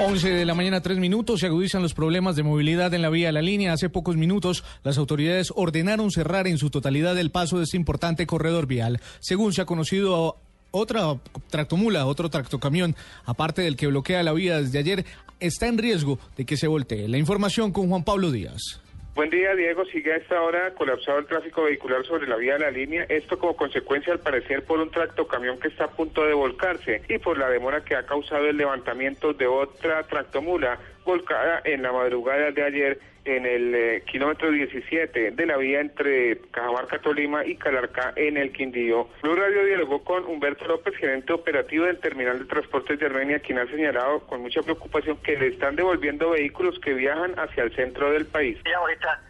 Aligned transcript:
11 0.00 0.30
de 0.30 0.44
la 0.44 0.54
mañana, 0.54 0.80
tres 0.80 0.98
minutos, 0.98 1.40
se 1.40 1.46
agudizan 1.46 1.82
los 1.82 1.92
problemas 1.92 2.36
de 2.36 2.44
movilidad 2.44 2.94
en 2.94 3.02
la 3.02 3.10
vía 3.10 3.32
la 3.32 3.42
línea. 3.42 3.72
Hace 3.72 3.90
pocos 3.90 4.16
minutos, 4.16 4.62
las 4.84 4.96
autoridades 4.96 5.52
ordenaron 5.56 6.12
cerrar 6.12 6.46
en 6.46 6.56
su 6.56 6.70
totalidad 6.70 7.18
el 7.18 7.32
paso 7.32 7.58
de 7.58 7.64
este 7.64 7.76
importante 7.76 8.24
corredor 8.24 8.66
vial. 8.66 9.00
Según 9.18 9.52
se 9.52 9.62
ha 9.62 9.66
conocido, 9.66 10.36
otra 10.70 11.18
tractomula, 11.50 12.06
otro 12.06 12.30
tractocamión, 12.30 12.94
aparte 13.24 13.62
del 13.62 13.76
que 13.76 13.88
bloquea 13.88 14.22
la 14.22 14.32
vía 14.32 14.60
desde 14.60 14.78
ayer, 14.78 15.04
está 15.40 15.66
en 15.66 15.78
riesgo 15.78 16.20
de 16.36 16.46
que 16.46 16.56
se 16.56 16.68
voltee. 16.68 17.08
La 17.08 17.18
información 17.18 17.72
con 17.72 17.88
Juan 17.88 18.04
Pablo 18.04 18.30
Díaz. 18.30 18.80
Buen 19.14 19.30
día, 19.30 19.54
Diego. 19.54 19.84
Sigue 19.86 20.12
a 20.12 20.16
esta 20.16 20.40
hora 20.40 20.74
colapsado 20.74 21.18
el 21.18 21.26
tráfico 21.26 21.64
vehicular 21.64 22.04
sobre 22.04 22.28
la 22.28 22.36
vía 22.36 22.54
de 22.54 22.60
la 22.60 22.70
línea. 22.70 23.04
Esto 23.08 23.38
como 23.38 23.56
consecuencia, 23.56 24.12
al 24.12 24.20
parecer, 24.20 24.64
por 24.64 24.78
un 24.78 24.90
tractocamión 24.90 25.58
que 25.58 25.68
está 25.68 25.84
a 25.84 25.90
punto 25.90 26.24
de 26.24 26.34
volcarse 26.34 27.02
y 27.08 27.18
por 27.18 27.36
la 27.36 27.50
demora 27.50 27.84
que 27.84 27.96
ha 27.96 28.06
causado 28.06 28.46
el 28.46 28.56
levantamiento 28.56 29.32
de 29.32 29.46
otra 29.46 30.04
tractomula 30.04 30.78
volcada 31.08 31.62
en 31.64 31.82
la 31.82 31.90
madrugada 31.90 32.50
de 32.50 32.62
ayer 32.62 33.00
en 33.24 33.46
el 33.46 33.74
eh, 33.74 34.02
kilómetro 34.06 34.50
17 34.50 35.30
de 35.30 35.46
la 35.46 35.56
vía 35.56 35.80
entre 35.80 36.38
Cajamarca, 36.50 36.98
Tolima 36.98 37.46
y 37.46 37.56
Calarcá 37.56 38.12
en 38.14 38.36
el 38.36 38.52
Quindío. 38.52 39.08
Blue 39.22 39.34
Radio 39.34 39.64
dialogó 39.64 40.04
con 40.04 40.26
Humberto 40.26 40.66
López, 40.66 40.94
gerente 40.96 41.32
operativo 41.32 41.86
del 41.86 41.98
terminal 41.98 42.38
de 42.38 42.44
transportes 42.44 42.98
de 42.98 43.06
Armenia, 43.06 43.40
quien 43.40 43.58
ha 43.58 43.66
señalado 43.66 44.20
con 44.26 44.42
mucha 44.42 44.60
preocupación 44.62 45.16
que 45.22 45.38
le 45.38 45.48
están 45.48 45.76
devolviendo 45.76 46.30
vehículos 46.30 46.78
que 46.80 46.92
viajan 46.92 47.38
hacia 47.38 47.64
el 47.64 47.74
centro 47.74 48.12
del 48.12 48.26
país. 48.26 48.58
Y 48.66 48.72
ahorita 48.72 49.22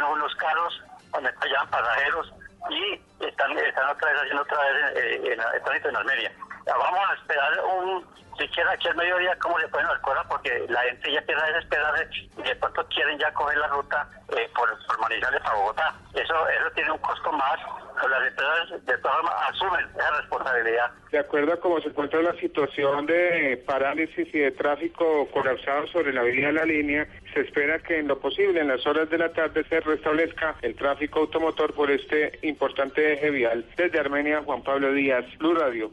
a 0.00 0.06
unos 0.08 0.34
carros 0.34 0.82
donde 1.12 1.30
llevan 1.46 1.70
pasajeros 1.70 2.32
y 2.68 3.00
están, 3.24 3.56
están 3.58 3.90
otra 3.90 4.10
vez 4.10 4.20
haciendo 4.22 4.42
otra 4.42 4.58
vez 4.58 4.96
eh, 4.96 5.16
en, 5.16 5.32
en, 5.32 5.40
en, 5.40 5.86
en 5.88 5.96
Armenia. 5.96 6.32
Vamos 6.66 7.00
a 7.10 7.14
esperar 7.14 7.52
un 7.64 8.04
siquiera 8.40 8.72
aquí 8.72 8.88
al 8.88 8.96
mediodía 8.96 9.36
cómo 9.38 9.58
le 9.58 9.68
pueden 9.68 9.86
dar 9.86 10.00
cola 10.00 10.24
porque 10.28 10.64
la 10.68 10.80
gente 10.82 11.12
ya 11.12 11.18
empieza 11.18 11.44
a 11.44 12.04
y 12.12 12.42
de 12.42 12.56
pronto 12.56 12.86
quieren 12.88 13.18
ya 13.18 13.32
coger 13.32 13.58
la 13.58 13.68
ruta 13.68 14.08
eh, 14.36 14.48
por, 14.54 14.68
por 14.86 15.00
Manizales 15.00 15.40
a 15.44 15.54
Bogotá. 15.54 15.94
Eso, 16.14 16.48
eso 16.48 16.70
tiene 16.74 16.90
un 16.90 16.98
costo 16.98 17.32
más, 17.32 17.60
pero 17.94 18.08
las 18.08 18.28
empresas 18.28 18.86
de 18.86 18.98
todas 18.98 19.16
formas 19.16 19.34
asumen 19.50 19.86
esa 19.94 20.10
responsabilidad. 20.18 20.90
De 21.10 21.18
acuerdo 21.18 21.52
a 21.52 21.60
cómo 21.60 21.80
se 21.80 21.88
encuentra 21.88 22.22
la 22.22 22.34
situación 22.34 23.06
de 23.06 23.62
parálisis 23.66 24.28
y 24.32 24.38
de 24.38 24.52
tráfico 24.52 25.28
colapsado 25.32 25.86
sobre 25.88 26.12
la 26.12 26.22
de 26.22 26.52
la 26.52 26.64
línea, 26.64 27.06
se 27.34 27.40
espera 27.40 27.78
que 27.80 27.98
en 27.98 28.08
lo 28.08 28.18
posible 28.18 28.60
en 28.60 28.68
las 28.68 28.86
horas 28.86 29.10
de 29.10 29.18
la 29.18 29.32
tarde 29.32 29.64
se 29.68 29.80
restablezca 29.80 30.56
el 30.62 30.74
tráfico 30.76 31.20
automotor 31.20 31.74
por 31.74 31.90
este 31.90 32.38
importante 32.42 33.12
eje 33.12 33.30
vial. 33.30 33.66
Desde 33.76 33.98
Armenia, 33.98 34.42
Juan 34.44 34.62
Pablo 34.62 34.92
Díaz, 34.92 35.24
Blue 35.38 35.54
Radio. 35.54 35.90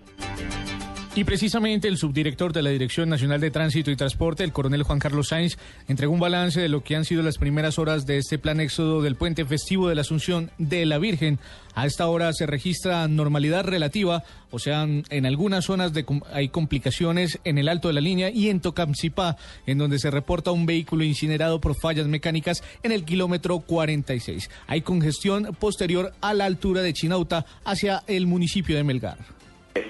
Y 1.17 1.23
precisamente 1.23 1.87
el 1.87 1.97
subdirector 1.97 2.53
de 2.53 2.61
la 2.61 2.69
Dirección 2.69 3.09
Nacional 3.09 3.41
de 3.41 3.49
Tránsito 3.49 3.89
y 3.89 3.95
Transporte, 3.95 4.43
el 4.43 4.51
coronel 4.51 4.83
Juan 4.83 4.99
Carlos 4.99 5.29
Sainz, 5.29 5.57
entregó 5.87 6.13
un 6.13 6.19
balance 6.19 6.61
de 6.61 6.69
lo 6.69 6.83
que 6.83 6.95
han 6.95 7.05
sido 7.05 7.23
las 7.23 7.39
primeras 7.39 7.79
horas 7.79 8.05
de 8.05 8.19
este 8.19 8.37
plan 8.37 8.59
éxodo 8.59 9.01
del 9.01 9.15
puente 9.15 9.43
festivo 9.43 9.89
de 9.89 9.95
la 9.95 10.01
Asunción 10.01 10.51
de 10.59 10.85
la 10.85 10.99
Virgen. 10.99 11.39
A 11.73 11.87
esta 11.87 12.05
hora 12.05 12.31
se 12.33 12.45
registra 12.45 13.07
normalidad 13.07 13.65
relativa, 13.65 14.23
o 14.51 14.59
sea, 14.59 14.83
en 14.83 15.25
algunas 15.25 15.65
zonas 15.65 15.91
de, 15.91 16.05
hay 16.31 16.49
complicaciones 16.49 17.39
en 17.45 17.57
el 17.57 17.67
alto 17.67 17.87
de 17.87 17.95
la 17.95 18.01
línea 18.01 18.29
y 18.29 18.49
en 18.49 18.59
Tocamcipá, 18.59 19.37
en 19.65 19.79
donde 19.79 19.97
se 19.97 20.11
reporta 20.11 20.51
un 20.51 20.67
vehículo 20.67 21.03
incinerado 21.03 21.59
por 21.59 21.73
fallas 21.81 22.05
mecánicas 22.05 22.61
en 22.83 22.91
el 22.91 23.05
kilómetro 23.05 23.61
46. 23.61 24.51
Hay 24.67 24.81
congestión 24.81 25.57
posterior 25.59 26.13
a 26.21 26.35
la 26.35 26.45
altura 26.45 26.83
de 26.83 26.93
Chinauta 26.93 27.43
hacia 27.65 28.03
el 28.05 28.27
municipio 28.27 28.75
de 28.75 28.83
Melgar. 28.83 29.36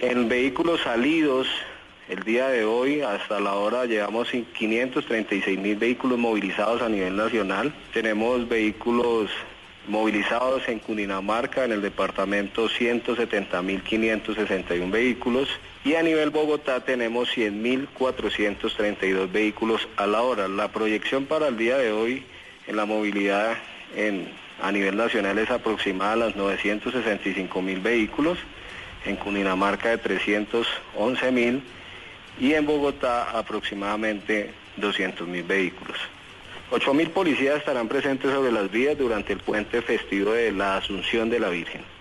En 0.01 0.27
vehículos 0.27 0.81
salidos, 0.81 1.47
el 2.09 2.23
día 2.23 2.49
de 2.49 2.65
hoy, 2.65 2.99
hasta 3.01 3.39
la 3.39 3.53
hora, 3.53 3.85
llevamos 3.85 4.29
536 4.29 5.57
mil 5.57 5.77
vehículos 5.77 6.19
movilizados 6.19 6.81
a 6.81 6.89
nivel 6.89 7.15
nacional. 7.15 7.73
Tenemos 7.93 8.49
vehículos 8.49 9.29
movilizados 9.87 10.67
en 10.67 10.79
Cundinamarca, 10.79 11.63
en 11.63 11.71
el 11.71 11.81
departamento 11.81 12.67
170.561 12.67 14.91
vehículos 14.91 15.47
y 15.85 15.95
a 15.95 16.03
nivel 16.03 16.31
Bogotá 16.31 16.81
tenemos 16.81 17.29
100.432 17.29 19.31
vehículos 19.31 19.87
a 19.95 20.05
la 20.05 20.21
hora. 20.21 20.49
La 20.49 20.67
proyección 20.67 21.27
para 21.27 21.47
el 21.47 21.55
día 21.55 21.77
de 21.77 21.93
hoy 21.93 22.25
en 22.67 22.75
la 22.75 22.85
movilidad 22.85 23.55
en, 23.95 24.27
a 24.61 24.69
nivel 24.73 24.97
nacional 24.97 25.37
es 25.37 25.49
aproximada 25.49 26.11
a 26.11 26.17
las 26.17 26.35
965 26.35 27.61
mil 27.61 27.79
vehículos 27.79 28.37
en 29.05 29.15
Cundinamarca 29.15 29.89
de 29.89 29.97
311 29.97 31.31
mil 31.31 31.63
y 32.39 32.53
en 32.53 32.65
Bogotá 32.65 33.31
aproximadamente 33.37 34.53
200 34.77 35.27
mil 35.27 35.43
vehículos. 35.43 35.97
8 36.71 36.93
mil 36.93 37.09
policías 37.09 37.57
estarán 37.57 37.87
presentes 37.87 38.31
sobre 38.31 38.51
las 38.51 38.69
vías 38.69 38.97
durante 38.97 39.33
el 39.33 39.39
puente 39.39 39.81
festivo 39.81 40.33
de 40.33 40.51
la 40.51 40.77
Asunción 40.77 41.29
de 41.29 41.39
la 41.39 41.49
Virgen. 41.49 41.96